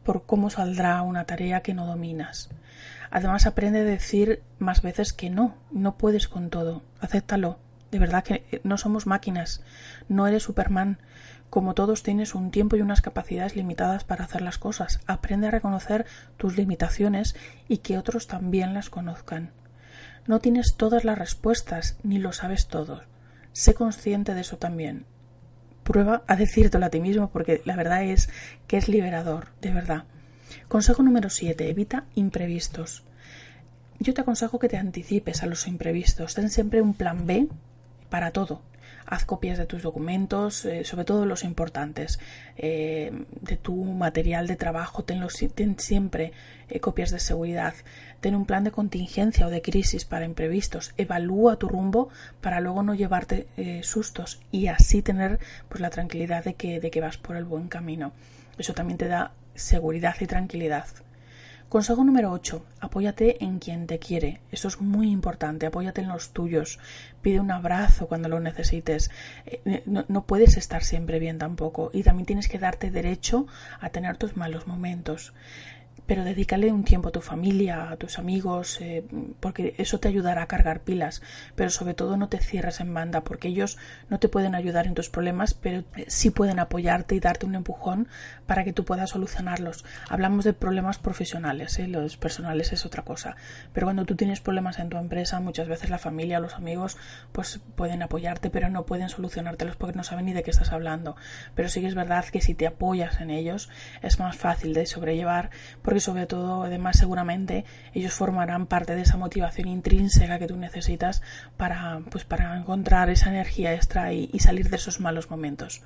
por 0.04 0.24
cómo 0.24 0.50
saldrá 0.50 1.02
una 1.02 1.24
tarea 1.24 1.62
que 1.62 1.74
no 1.74 1.84
dominas. 1.84 2.48
Además, 3.10 3.46
aprende 3.46 3.80
a 3.80 3.84
decir 3.84 4.42
más 4.60 4.82
veces 4.82 5.12
que 5.12 5.30
no, 5.30 5.56
no 5.72 5.98
puedes 5.98 6.28
con 6.28 6.48
todo, 6.48 6.84
acéptalo. 7.00 7.58
De 7.90 7.98
verdad 7.98 8.24
que 8.24 8.60
no 8.64 8.78
somos 8.78 9.06
máquinas, 9.06 9.62
no 10.08 10.26
eres 10.26 10.44
Superman. 10.44 10.98
Como 11.50 11.74
todos 11.74 12.02
tienes 12.02 12.34
un 12.34 12.50
tiempo 12.50 12.76
y 12.76 12.80
unas 12.80 13.00
capacidades 13.00 13.54
limitadas 13.54 14.02
para 14.02 14.24
hacer 14.24 14.42
las 14.42 14.58
cosas. 14.58 15.00
Aprende 15.06 15.46
a 15.46 15.52
reconocer 15.52 16.04
tus 16.36 16.56
limitaciones 16.56 17.36
y 17.68 17.78
que 17.78 17.98
otros 17.98 18.26
también 18.26 18.74
las 18.74 18.90
conozcan. 18.90 19.52
No 20.26 20.40
tienes 20.40 20.74
todas 20.76 21.04
las 21.04 21.16
respuestas, 21.16 21.98
ni 22.02 22.18
lo 22.18 22.32
sabes 22.32 22.66
todo. 22.66 23.02
Sé 23.52 23.74
consciente 23.74 24.34
de 24.34 24.40
eso 24.40 24.58
también. 24.58 25.06
Prueba 25.84 26.24
a 26.26 26.34
decírtelo 26.34 26.84
a 26.84 26.90
ti 26.90 27.00
mismo 27.00 27.30
porque 27.30 27.62
la 27.64 27.76
verdad 27.76 28.02
es 28.02 28.28
que 28.66 28.76
es 28.76 28.88
liberador, 28.88 29.48
de 29.60 29.72
verdad. 29.72 30.04
Consejo 30.66 31.04
número 31.04 31.30
7. 31.30 31.70
Evita 31.70 32.04
imprevistos. 32.16 33.04
Yo 34.00 34.14
te 34.14 34.20
aconsejo 34.20 34.58
que 34.58 34.68
te 34.68 34.76
anticipes 34.76 35.42
a 35.42 35.46
los 35.46 35.68
imprevistos. 35.68 36.34
Ten 36.34 36.50
siempre 36.50 36.82
un 36.82 36.94
plan 36.94 37.24
B 37.26 37.48
para 38.16 38.30
todo 38.30 38.62
haz 39.04 39.26
copias 39.26 39.58
de 39.58 39.66
tus 39.66 39.82
documentos, 39.82 40.64
eh, 40.64 40.82
sobre 40.84 41.04
todo 41.04 41.26
los 41.26 41.44
importantes, 41.44 42.18
eh, 42.56 43.12
de 43.42 43.56
tu 43.58 43.74
material 43.84 44.46
de 44.46 44.56
trabajo, 44.56 45.04
ten, 45.04 45.20
siempre 45.78 46.32
eh, 46.70 46.80
copias 46.80 47.10
de 47.10 47.20
seguridad, 47.20 47.74
ten 48.22 48.34
un 48.34 48.46
plan 48.46 48.64
de 48.64 48.70
contingencia 48.70 49.46
o 49.46 49.50
de 49.50 49.60
crisis 49.60 50.06
para 50.06 50.24
imprevistos, 50.24 50.94
evalúa 50.96 51.56
tu 51.56 51.68
rumbo 51.68 52.08
para 52.40 52.60
luego 52.60 52.82
no 52.82 52.94
llevarte 52.94 53.46
sustos 53.82 54.40
y 54.50 54.68
así 54.68 55.02
tener 55.02 55.38
pues, 55.68 55.82
la 55.82 55.90
tranquilidad 55.90 56.42
de 56.42 56.54
que, 56.54 56.80
de 56.80 56.90
que 56.90 57.02
vas 57.02 57.18
por 57.18 57.36
el 57.36 57.44
buen 57.44 57.68
camino. 57.68 58.12
Eso 58.56 58.72
también 58.72 58.96
te 58.96 59.08
da 59.08 59.32
seguridad 59.54 60.16
y 60.20 60.26
tranquilidad. 60.26 60.86
Consejo 61.68 62.04
número 62.04 62.30
8. 62.30 62.64
Apóyate 62.80 63.42
en 63.44 63.58
quien 63.58 63.88
te 63.88 63.98
quiere. 63.98 64.40
Eso 64.52 64.68
es 64.68 64.80
muy 64.80 65.10
importante. 65.10 65.66
Apóyate 65.66 66.00
en 66.00 66.08
los 66.08 66.30
tuyos. 66.30 66.78
Pide 67.22 67.40
un 67.40 67.50
abrazo 67.50 68.06
cuando 68.06 68.28
lo 68.28 68.38
necesites. 68.38 69.10
Eh, 69.46 69.82
no, 69.84 70.04
no, 70.06 70.26
puedes 70.26 70.56
estar 70.56 70.84
siempre 70.84 71.18
bien 71.18 71.38
tampoco. 71.38 71.90
Y 71.92 72.04
también 72.04 72.24
tienes 72.26 72.46
que 72.46 72.60
darte 72.60 72.92
derecho 72.92 73.48
a 73.80 73.90
tener 73.90 74.16
tus 74.16 74.36
malos 74.36 74.68
momentos 74.68 75.32
pero 76.06 76.24
dedícale 76.24 76.72
un 76.72 76.84
tiempo 76.84 77.08
a 77.08 77.12
tu 77.12 77.20
familia, 77.20 77.90
a 77.90 77.96
tus 77.96 78.18
amigos, 78.18 78.80
eh, 78.80 79.04
porque 79.40 79.74
eso 79.78 79.98
te 79.98 80.08
ayudará 80.08 80.42
a 80.42 80.46
cargar 80.46 80.80
pilas, 80.80 81.22
pero 81.54 81.70
sobre 81.70 81.94
todo 81.94 82.16
no 82.16 82.28
te 82.28 82.38
cierres 82.38 82.80
en 82.80 82.94
banda, 82.94 83.22
porque 83.22 83.48
ellos 83.48 83.76
no 84.08 84.18
te 84.18 84.28
pueden 84.28 84.54
ayudar 84.54 84.86
en 84.86 84.94
tus 84.94 85.08
problemas, 85.08 85.54
pero 85.54 85.84
sí 86.06 86.30
pueden 86.30 86.58
apoyarte 86.58 87.14
y 87.14 87.20
darte 87.20 87.46
un 87.46 87.54
empujón 87.54 88.08
para 88.46 88.64
que 88.64 88.72
tú 88.72 88.84
puedas 88.84 89.10
solucionarlos. 89.10 89.84
Hablamos 90.08 90.44
de 90.44 90.52
problemas 90.52 90.98
profesionales, 90.98 91.78
¿eh? 91.78 91.88
los 91.88 92.16
personales 92.16 92.72
es 92.72 92.86
otra 92.86 93.02
cosa, 93.02 93.36
pero 93.72 93.86
cuando 93.86 94.04
tú 94.04 94.14
tienes 94.14 94.40
problemas 94.40 94.78
en 94.78 94.88
tu 94.88 94.96
empresa, 94.96 95.40
muchas 95.40 95.68
veces 95.68 95.90
la 95.90 95.98
familia, 95.98 96.40
los 96.40 96.54
amigos, 96.54 96.96
pues 97.32 97.60
pueden 97.74 98.02
apoyarte, 98.02 98.50
pero 98.50 98.68
no 98.68 98.86
pueden 98.86 99.08
solucionártelos 99.08 99.76
porque 99.76 99.96
no 99.96 100.04
saben 100.04 100.26
ni 100.26 100.32
de 100.32 100.42
qué 100.42 100.50
estás 100.50 100.72
hablando. 100.72 101.16
Pero 101.54 101.68
sí 101.68 101.80
que 101.80 101.86
es 101.88 101.94
verdad 101.94 102.24
que 102.26 102.40
si 102.40 102.54
te 102.54 102.66
apoyas 102.66 103.20
en 103.20 103.30
ellos, 103.30 103.68
es 104.02 104.18
más 104.18 104.36
fácil 104.36 104.72
de 104.72 104.86
sobrellevar, 104.86 105.50
sobre 106.00 106.26
todo, 106.26 106.64
además, 106.64 106.98
seguramente 106.98 107.64
ellos 107.94 108.12
formarán 108.12 108.66
parte 108.66 108.94
de 108.94 109.02
esa 109.02 109.16
motivación 109.16 109.68
intrínseca 109.68 110.38
que 110.38 110.46
tú 110.46 110.56
necesitas 110.56 111.22
para, 111.56 112.00
pues, 112.10 112.24
para 112.24 112.56
encontrar 112.56 113.10
esa 113.10 113.30
energía 113.30 113.74
extra 113.74 114.12
y, 114.12 114.30
y 114.32 114.40
salir 114.40 114.70
de 114.70 114.76
esos 114.76 115.00
malos 115.00 115.30
momentos. 115.30 115.82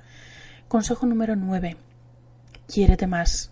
Consejo 0.67 1.05
número 1.05 1.35
9. 1.35 1.77
Quiérete 2.67 3.07
más. 3.07 3.51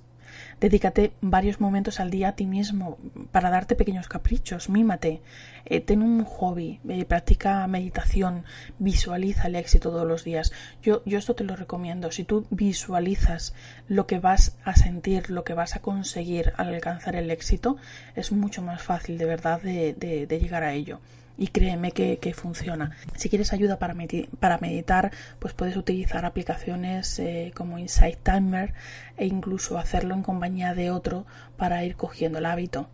Dedícate 0.60 1.14
varios 1.22 1.60
momentos 1.60 2.00
al 2.00 2.10
día 2.10 2.30
a 2.30 2.36
ti 2.36 2.46
mismo 2.46 2.98
para 3.32 3.50
darte 3.50 3.76
pequeños 3.76 4.08
caprichos, 4.08 4.70
mímate, 4.70 5.22
eh, 5.66 5.82
ten 5.82 6.02
un 6.02 6.24
hobby, 6.24 6.80
eh, 6.88 7.06
practica 7.06 7.66
meditación, 7.68 8.46
visualiza 8.78 9.48
el 9.48 9.56
éxito 9.56 9.90
todos 9.92 10.08
los 10.08 10.24
días. 10.24 10.52
Yo, 10.82 11.02
yo 11.06 11.18
esto 11.18 11.36
te 11.36 11.44
lo 11.44 11.56
recomiendo. 11.56 12.12
Si 12.12 12.24
tú 12.24 12.46
visualizas 12.50 13.54
lo 13.88 14.08
que 14.08 14.20
vas 14.20 14.58
a 14.64 14.76
sentir, 14.76 15.30
lo 15.30 15.44
que 15.44 15.54
vas 15.54 15.76
a 15.76 15.82
conseguir 15.82 16.54
al 16.58 16.74
alcanzar 16.74 17.16
el 17.16 17.32
éxito, 17.32 17.78
es 18.16 18.32
mucho 18.32 18.62
más 18.62 18.82
fácil 18.82 19.18
de 19.18 19.26
verdad 19.26 19.62
de 19.62 20.40
llegar 20.40 20.64
a 20.64 20.74
ello 20.74 21.00
y 21.40 21.48
créeme 21.48 21.94
que, 21.94 22.34
funciona. 22.36 22.92
Si 23.16 23.30
quieres 23.30 23.54
ayuda 23.54 23.80
para, 23.80 23.96
para, 24.40 24.58
meditar, 24.58 25.12
pues 25.40 25.54
puedes 25.54 25.78
utilizar 25.78 26.26
aplicaciones 26.26 27.18
eh, 27.18 27.54
como 27.56 27.80
Insight 27.80 28.20
Timer 28.22 28.74
e 29.16 29.26
incluso 29.26 29.78
hacerlo 29.78 30.14
en 30.16 30.22
compañía 30.22 30.76
de 30.76 30.92
otro 30.92 31.26
para 31.56 31.86
ir 31.86 31.96
cogiendo 31.96 32.40
el 32.40 32.46
hábito. 32.46 32.90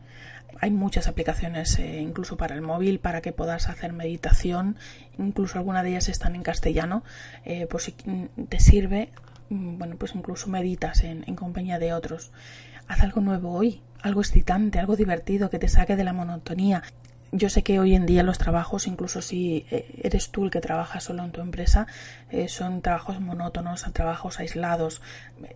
Hay 0.61 0.69
muchas 0.69 1.07
aplicaciones, 1.07 1.79
eh, 1.79 1.99
incluso 1.99 2.37
para 2.37 2.53
el 2.53 2.61
móvil, 2.61 2.99
para 2.99 3.21
que 3.21 3.33
puedas 3.33 3.67
hacer 3.67 3.93
meditación. 3.93 4.77
Incluso 5.17 5.57
algunas 5.57 5.83
de 5.83 5.89
ellas 5.89 6.07
están 6.07 6.35
en 6.35 6.43
castellano. 6.43 7.03
Eh, 7.45 7.65
por 7.65 7.81
si 7.81 7.93
te 8.47 8.59
sirve, 8.59 9.09
mm, 9.49 9.79
bueno, 9.79 9.95
pues 9.97 10.13
incluso 10.13 10.49
meditas 10.49 11.03
en, 11.03 11.23
en 11.25 11.35
compañía 11.35 11.79
de 11.79 11.93
otros. 11.93 12.31
Haz 12.87 13.01
algo 13.01 13.21
nuevo 13.21 13.53
hoy, 13.53 13.81
algo 14.03 14.21
excitante, 14.21 14.79
algo 14.79 14.95
divertido 14.95 15.49
que 15.49 15.57
te 15.57 15.67
saque 15.67 15.95
de 15.95 16.03
la 16.03 16.13
monotonía 16.13 16.83
yo 17.31 17.49
sé 17.49 17.63
que 17.63 17.79
hoy 17.79 17.95
en 17.95 18.05
día 18.05 18.23
los 18.23 18.37
trabajos, 18.37 18.87
incluso 18.87 19.21
si 19.21 19.65
eh, 19.69 19.99
eres 20.03 20.29
tú 20.29 20.45
el 20.45 20.51
que 20.51 20.61
trabaja 20.61 20.99
solo 20.99 21.23
en 21.23 21.31
tu 21.31 21.41
empresa, 21.41 21.87
eh, 22.29 22.47
son 22.47 22.81
trabajos 22.81 23.19
monótonos, 23.19 23.83
trabajos 23.93 24.39
aislados. 24.39 25.01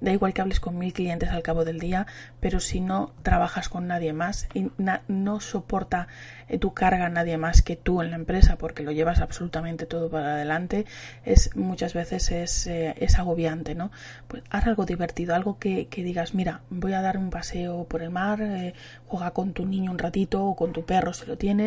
Da 0.01 0.11
igual 0.11 0.33
que 0.33 0.41
hables 0.41 0.59
con 0.59 0.77
mil 0.77 0.91
clientes 0.91 1.29
al 1.29 1.41
cabo 1.41 1.63
del 1.63 1.79
día, 1.79 2.05
pero 2.39 2.59
si 2.59 2.81
no 2.81 3.13
trabajas 3.23 3.69
con 3.69 3.87
nadie 3.87 4.13
más 4.13 4.49
y 4.53 4.71
no 5.07 5.39
soporta 5.39 6.07
eh, 6.49 6.57
tu 6.57 6.73
carga 6.73 7.07
nadie 7.09 7.37
más 7.37 7.61
que 7.61 7.77
tú 7.77 8.01
en 8.01 8.09
la 8.09 8.17
empresa 8.17 8.57
porque 8.57 8.83
lo 8.83 8.91
llevas 8.91 9.21
absolutamente 9.21 9.85
todo 9.85 10.09
para 10.09 10.33
adelante, 10.33 10.85
es 11.23 11.55
muchas 11.55 11.93
veces 11.93 12.31
es, 12.31 12.67
es 12.67 13.19
agobiante, 13.19 13.75
¿no? 13.75 13.91
Pues 14.27 14.43
haz 14.49 14.67
algo 14.67 14.85
divertido, 14.85 15.33
algo 15.33 15.59
que, 15.59 15.87
que, 15.87 16.03
digas, 16.03 16.33
mira, 16.33 16.61
voy 16.69 16.93
a 16.93 17.01
dar 17.01 17.17
un 17.17 17.29
paseo 17.29 17.85
por 17.85 18.01
el 18.01 18.09
mar, 18.09 18.73
juega 19.07 19.31
con 19.31 19.53
tu 19.53 19.65
niño 19.65 19.91
un 19.91 19.99
ratito 19.99 20.43
o 20.43 20.55
con 20.55 20.73
tu 20.73 20.85
perro 20.85 21.13
si 21.13 21.25
lo 21.25 21.37
tienes 21.37 21.58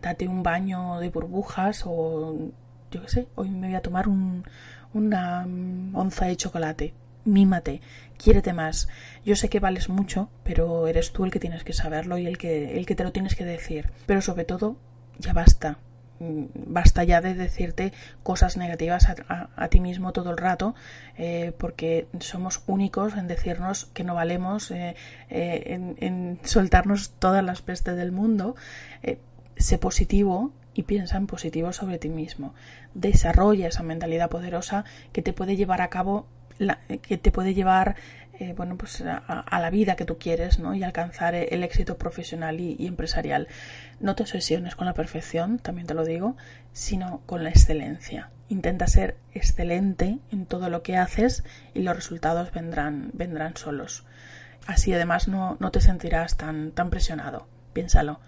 date 0.00 0.28
un 0.28 0.42
baño 0.42 0.98
de 1.00 1.10
burbujas 1.10 1.82
o 1.86 2.50
yo 2.90 3.02
qué 3.02 3.08
sé, 3.08 3.26
hoy 3.34 3.50
me 3.50 3.68
voy 3.68 3.76
a 3.76 3.82
tomar 3.82 4.08
un, 4.08 4.44
una 4.92 5.46
onza 5.94 6.26
de 6.26 6.36
chocolate. 6.36 6.94
Mímate, 7.24 7.80
quiérete 8.18 8.52
más. 8.52 8.88
Yo 9.24 9.36
sé 9.36 9.48
que 9.48 9.60
vales 9.60 9.88
mucho, 9.88 10.28
pero 10.42 10.88
eres 10.88 11.12
tú 11.12 11.24
el 11.24 11.30
que 11.30 11.38
tienes 11.38 11.62
que 11.64 11.72
saberlo 11.72 12.18
y 12.18 12.26
el 12.26 12.36
que, 12.36 12.76
el 12.76 12.84
que 12.84 12.96
te 12.96 13.04
lo 13.04 13.12
tienes 13.12 13.36
que 13.36 13.44
decir. 13.44 13.90
Pero 14.06 14.20
sobre 14.20 14.44
todo, 14.44 14.76
ya 15.18 15.32
basta. 15.32 15.78
Mm, 16.18 16.46
basta 16.66 17.04
ya 17.04 17.20
de 17.20 17.34
decirte 17.34 17.92
cosas 18.22 18.56
negativas 18.56 19.06
a, 19.08 19.68
ti 19.68 19.80
mismo 19.80 20.12
todo 20.12 20.30
el 20.30 20.36
rato, 20.36 20.74
eh, 21.16 21.52
porque 21.58 22.06
somos 22.20 22.62
únicos 22.66 23.16
en 23.16 23.28
decirnos 23.28 23.86
que 23.86 24.04
no 24.04 24.14
valemos, 24.14 24.70
eh, 24.70 24.94
eh, 25.30 25.94
en, 25.98 26.38
soltarnos 26.44 27.12
todas 27.18 27.44
las 27.44 27.62
pestes 27.62 27.96
del 27.96 28.12
mundo 28.12 28.56
sé 29.56 29.78
positivo 29.78 30.52
y 30.74 30.84
piensa 30.84 31.16
en 31.16 31.26
positivo 31.26 31.72
sobre 31.72 31.98
ti 31.98 32.08
mismo. 32.08 32.54
Desarrolla 32.94 33.68
esa 33.68 33.82
mentalidad 33.82 34.30
poderosa 34.30 34.84
que 35.12 35.22
te 35.22 35.32
puede 35.32 35.56
llevar 35.56 35.82
a 35.82 35.90
cabo, 35.90 36.26
que 37.02 37.18
te 37.18 37.30
puede 37.30 37.54
llevar 37.54 37.96
eh, 38.42 38.54
bueno, 38.56 38.76
pues 38.76 39.02
a, 39.02 39.60
la 39.60 39.70
vida 39.70 39.94
que 39.94 40.04
tú 40.04 40.18
quieres 40.18 40.58
¿no? 40.58 40.74
y 40.74 40.82
alcanzar 40.82 41.34
el 41.34 41.62
éxito 41.62 41.98
profesional 41.98 42.60
y, 42.60 42.86
empresarial. 42.86 43.46
No 44.00 44.16
te 44.16 44.22
obsesiones 44.22 44.74
con 44.74 44.86
la 44.86 44.94
perfección, 44.94 45.58
también 45.58 45.86
te 45.86 45.94
lo 45.94 46.04
digo, 46.04 46.36
sino 46.72 47.20
con 47.26 47.44
la 47.44 47.50
excelencia. 47.50 48.30
Intenta 48.48 48.86
ser 48.86 49.16
excelente 49.32 50.18
en 50.30 50.46
todo 50.46 50.70
lo 50.70 50.82
que 50.82 50.96
haces 50.96 51.44
y 51.74 51.82
los 51.82 51.94
resultados 51.94 52.52
vendrán, 52.52 53.10
vendrán 53.12 53.56
solos. 53.56 54.04
Así 54.66 54.92
además 54.92 55.28
no, 55.28 55.56
no 55.60 55.70
te 55.70 55.80
sentirás 55.80 56.36
tan, 56.36 56.72
tan 56.72 56.90
presionado. 56.90 57.46
Piénsalo. 57.72 58.20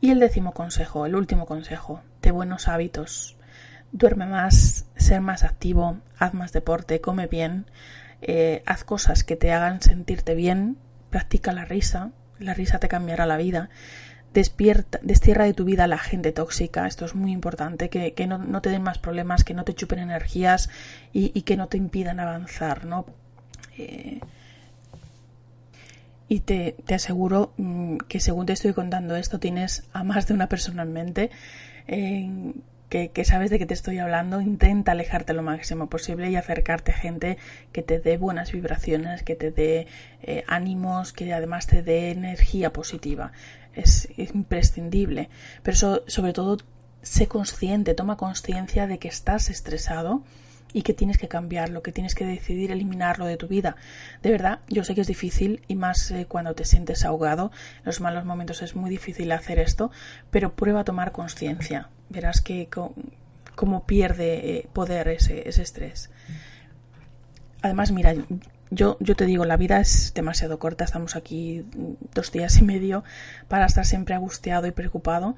Y 0.00 0.10
el 0.10 0.20
décimo 0.20 0.52
consejo, 0.52 1.04
el 1.04 1.14
último 1.14 1.44
consejo, 1.44 2.00
de 2.22 2.30
buenos 2.30 2.68
hábitos. 2.68 3.36
Duerme 3.92 4.26
más, 4.26 4.86
ser 4.96 5.20
más 5.20 5.44
activo, 5.44 5.98
haz 6.18 6.32
más 6.32 6.52
deporte, 6.52 7.00
come 7.00 7.26
bien, 7.26 7.66
eh, 8.22 8.62
haz 8.64 8.84
cosas 8.84 9.24
que 9.24 9.36
te 9.36 9.52
hagan 9.52 9.82
sentirte 9.82 10.34
bien, 10.34 10.78
practica 11.10 11.52
la 11.52 11.64
risa, 11.64 12.12
la 12.38 12.54
risa 12.54 12.78
te 12.78 12.88
cambiará 12.88 13.26
la 13.26 13.36
vida. 13.36 13.68
Despierta, 14.32 15.00
destierra 15.02 15.44
de 15.44 15.54
tu 15.54 15.64
vida 15.64 15.84
a 15.84 15.88
la 15.88 15.98
gente 15.98 16.32
tóxica, 16.32 16.86
esto 16.86 17.04
es 17.04 17.14
muy 17.14 17.32
importante, 17.32 17.90
que, 17.90 18.26
no, 18.26 18.62
te 18.62 18.70
den 18.70 18.82
más 18.82 18.98
problemas, 18.98 19.44
que 19.44 19.54
no 19.54 19.64
te 19.64 19.74
chupen 19.74 19.98
energías 19.98 20.70
y, 21.12 21.42
que 21.42 21.56
no 21.56 21.66
te 21.66 21.76
impidan 21.76 22.20
avanzar, 22.20 22.86
¿no? 22.86 23.06
Eh, 23.76 24.20
y 26.30 26.40
te, 26.40 26.76
aseguro 26.94 27.52
mm, 27.56 27.96
que 28.08 28.20
según 28.20 28.46
te 28.46 28.52
estoy 28.52 28.72
contando 28.72 29.16
esto 29.16 29.40
tienes 29.40 29.82
a 29.92 30.04
más 30.04 30.28
de 30.28 30.34
una 30.34 30.48
persona 30.48 30.84
en 30.84 30.92
mente 30.92 31.30
que, 32.88 33.24
sabes 33.24 33.50
de 33.50 33.58
qué 33.58 33.66
te 33.66 33.74
estoy 33.74 33.98
hablando, 33.98 34.40
intenta 34.40 34.92
alejarte 34.92 35.32
lo 35.32 35.42
máximo 35.42 35.88
posible 35.88 36.30
y 36.30 36.36
acercarte 36.36 36.92
a 36.92 36.94
gente 36.94 37.36
que 37.72 37.82
te 37.82 37.98
dé 37.98 38.16
buenas 38.16 38.52
vibraciones, 38.52 39.24
que 39.24 39.34
te 39.34 39.50
dé 39.50 39.88
eh, 40.22 40.44
ánimos, 40.46 41.12
que 41.12 41.32
además 41.32 41.66
te 41.66 41.82
dé 41.82 42.10
energía 42.10 42.72
positiva. 42.72 43.32
Es, 43.74 44.08
imprescindible. 44.16 45.30
Pero 45.62 46.02
sobre 46.06 46.32
todo, 46.32 46.58
sé 47.02 47.26
consciente, 47.26 47.94
toma 47.94 48.16
conciencia 48.16 48.86
de 48.86 48.98
que 48.98 49.08
estás 49.08 49.50
estresado 49.50 50.22
y 50.72 50.82
que 50.82 50.94
tienes 50.94 51.18
que 51.18 51.28
cambiarlo, 51.28 51.82
que 51.82 51.92
tienes 51.92 52.14
que 52.14 52.26
decidir 52.26 52.70
eliminarlo 52.70 53.26
de 53.26 53.36
tu 53.36 53.48
vida. 53.48 53.76
De 54.22 54.30
verdad, 54.30 54.60
yo 54.68 54.84
sé 54.84 54.94
que 54.94 55.00
es 55.00 55.06
difícil 55.06 55.62
y 55.68 55.76
más 55.76 56.10
eh, 56.10 56.26
cuando 56.28 56.54
te 56.54 56.64
sientes 56.64 57.04
ahogado, 57.04 57.50
en 57.78 57.86
los 57.86 58.00
malos 58.00 58.24
momentos 58.24 58.62
es 58.62 58.76
muy 58.76 58.90
difícil 58.90 59.32
hacer 59.32 59.58
esto, 59.58 59.90
pero 60.30 60.54
prueba 60.54 60.80
a 60.80 60.84
tomar 60.84 61.12
conciencia. 61.12 61.88
Verás 62.08 62.40
que 62.40 62.68
cómo 63.54 63.86
pierde 63.86 64.58
eh, 64.58 64.68
poder 64.72 65.08
ese, 65.08 65.48
ese 65.48 65.62
estrés. 65.62 66.10
Además, 67.62 67.92
mira, 67.92 68.14
yo, 68.70 68.96
yo 69.00 69.16
te 69.16 69.26
digo, 69.26 69.44
la 69.44 69.56
vida 69.56 69.80
es 69.80 70.14
demasiado 70.14 70.58
corta, 70.58 70.84
estamos 70.84 71.16
aquí 71.16 71.66
dos 72.14 72.32
días 72.32 72.56
y 72.58 72.64
medio 72.64 73.04
para 73.48 73.66
estar 73.66 73.84
siempre 73.84 74.14
angustiado 74.14 74.66
y 74.66 74.70
preocupado. 74.70 75.36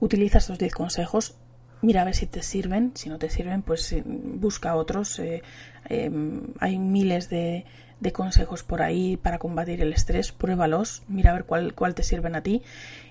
Utiliza 0.00 0.38
estos 0.38 0.58
10 0.58 0.74
consejos, 0.74 1.36
mira 1.82 2.02
a 2.02 2.04
ver 2.04 2.14
si 2.14 2.26
te 2.26 2.42
sirven. 2.42 2.92
Si 2.94 3.08
no 3.08 3.18
te 3.18 3.30
sirven, 3.30 3.62
pues 3.62 3.92
eh, 3.92 4.02
busca 4.04 4.74
otros. 4.74 5.18
Eh, 5.18 5.42
em, 5.88 6.42
hay 6.60 6.78
miles 6.78 7.28
de, 7.28 7.64
consejos 8.12 8.62
por 8.62 8.82
ahí 8.82 9.16
para 9.16 9.38
combatir 9.38 9.80
el 9.80 9.92
estrés. 9.92 10.32
Pruébalos, 10.32 11.02
mira 11.08 11.30
a 11.30 11.34
ver 11.34 11.44
cuál, 11.44 11.74
cuál 11.74 11.94
te 11.94 12.02
sirven 12.02 12.36
a 12.36 12.42
ti. 12.42 12.62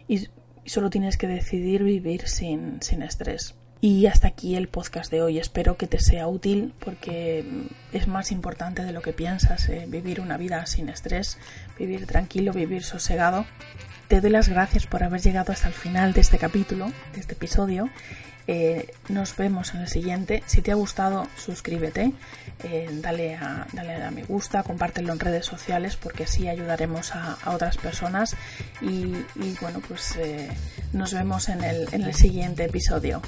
Y, 0.08 0.28
solo 0.66 0.90
tienes 0.90 1.18
que 1.18 1.28
decidir 1.28 1.84
vivir 1.84 2.28
sin, 2.28 2.82
sin 2.82 3.02
estrés. 3.02 3.56
Y 3.80 4.08
hasta 4.08 4.28
aquí 4.28 4.56
el 4.56 4.68
podcast 4.68 5.12
de 5.12 5.22
hoy. 5.22 5.38
Espero 5.38 5.78
que 5.78 5.88
te 5.88 6.00
sea 6.00 6.28
útil 6.28 6.74
porque 6.80 7.46
es 7.94 8.08
más 8.08 8.32
importante 8.32 8.84
de 8.84 8.92
lo 8.92 9.02
que 9.02 9.14
piensas 9.14 9.70
eh, 9.70 9.86
vivir 9.88 10.20
una 10.20 10.38
vida 10.38 10.66
sin 10.66 10.90
estrés, 10.90 11.38
vivir 11.78 12.08
tranquilo, 12.08 12.54
vivir 12.54 12.84
sosegado. 12.84 13.46
Te 14.08 14.20
doy 14.20 14.32
las 14.32 14.50
gracias 14.50 14.88
por 14.88 15.04
haber 15.04 15.22
llegado 15.22 15.52
hasta 15.52 15.68
el 15.68 15.74
final 15.74 16.14
de 16.14 16.22
este 16.22 16.38
capítulo, 16.38 16.92
de 17.14 17.20
este 17.20 17.34
episodio 17.34 17.90
eh, 18.48 18.94
nos 19.10 19.36
vemos 19.36 19.74
en 19.74 19.82
el 19.82 19.88
siguiente. 19.90 20.42
Si 20.46 20.62
te 20.62 20.72
ha 20.72 20.76
gustado, 20.76 21.28
suscríbete, 21.38 22.14
eh, 22.64 22.90
dale, 22.94 23.36
a, 23.36 23.68
dale 23.74 23.96
a 23.96 24.10
me 24.10 24.24
gusta, 24.24 24.64
compártelo 24.64 25.12
en 25.12 25.20
redes 25.20 25.46
sociales 25.46 25.98
porque 25.98 26.24
así 26.24 26.48
ayudaremos 26.48 27.14
a, 27.14 27.38
otras 27.48 27.78
personas. 27.78 28.36
Y, 28.82 29.14
bueno, 29.62 29.82
pues 29.88 30.16
eh, 30.16 30.50
nos 30.94 31.14
vemos 31.14 31.50
en 31.50 31.64
el, 31.64 31.88
en 31.92 32.04
el 32.04 32.14
siguiente 32.14 32.66
episodio. 32.66 33.22